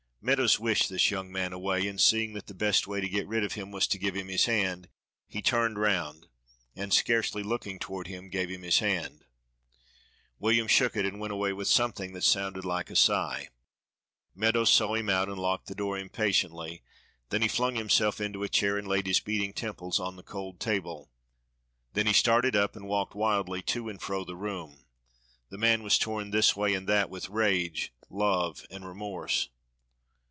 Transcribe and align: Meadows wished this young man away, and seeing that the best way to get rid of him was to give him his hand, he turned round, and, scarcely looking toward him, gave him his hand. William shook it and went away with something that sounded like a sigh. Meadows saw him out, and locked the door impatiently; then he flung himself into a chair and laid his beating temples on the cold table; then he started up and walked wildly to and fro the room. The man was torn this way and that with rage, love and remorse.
Meadows 0.23 0.59
wished 0.59 0.87
this 0.87 1.09
young 1.09 1.31
man 1.31 1.51
away, 1.51 1.87
and 1.87 1.99
seeing 1.99 2.33
that 2.33 2.45
the 2.45 2.53
best 2.53 2.85
way 2.85 3.01
to 3.01 3.09
get 3.09 3.27
rid 3.27 3.43
of 3.43 3.53
him 3.53 3.71
was 3.71 3.87
to 3.87 3.97
give 3.97 4.13
him 4.15 4.27
his 4.27 4.45
hand, 4.45 4.87
he 5.27 5.41
turned 5.41 5.79
round, 5.79 6.27
and, 6.75 6.93
scarcely 6.93 7.41
looking 7.41 7.79
toward 7.79 8.05
him, 8.05 8.29
gave 8.29 8.47
him 8.47 8.61
his 8.61 8.77
hand. 8.77 9.25
William 10.37 10.67
shook 10.67 10.95
it 10.95 11.07
and 11.07 11.19
went 11.19 11.33
away 11.33 11.51
with 11.53 11.67
something 11.67 12.13
that 12.13 12.23
sounded 12.23 12.63
like 12.63 12.91
a 12.91 12.95
sigh. 12.95 13.49
Meadows 14.35 14.71
saw 14.71 14.93
him 14.93 15.09
out, 15.09 15.27
and 15.27 15.39
locked 15.39 15.65
the 15.65 15.73
door 15.73 15.97
impatiently; 15.97 16.83
then 17.29 17.41
he 17.41 17.47
flung 17.47 17.73
himself 17.75 18.21
into 18.21 18.43
a 18.43 18.47
chair 18.47 18.77
and 18.77 18.87
laid 18.87 19.07
his 19.07 19.19
beating 19.19 19.53
temples 19.53 19.99
on 19.99 20.17
the 20.17 20.23
cold 20.23 20.59
table; 20.59 21.09
then 21.93 22.05
he 22.05 22.13
started 22.13 22.55
up 22.55 22.75
and 22.75 22.87
walked 22.87 23.15
wildly 23.15 23.63
to 23.63 23.89
and 23.89 24.03
fro 24.03 24.23
the 24.23 24.35
room. 24.35 24.85
The 25.49 25.57
man 25.57 25.81
was 25.81 25.97
torn 25.97 26.29
this 26.29 26.55
way 26.55 26.75
and 26.75 26.87
that 26.87 27.09
with 27.09 27.27
rage, 27.29 27.91
love 28.07 28.63
and 28.69 28.85
remorse. 28.87 29.49